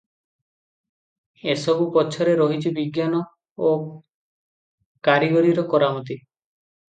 [1.53, 3.19] ଏସବୁ ପଛରେ ରହିଛି ବିଜ୍ଞାନ
[3.67, 3.75] ଓ
[5.11, 6.19] କାରିଗରୀର କରାମତି।